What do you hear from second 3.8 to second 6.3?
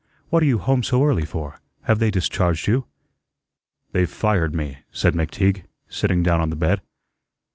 "They've fired me," said McTeague, sitting